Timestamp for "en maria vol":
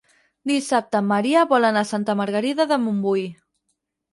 1.03-1.69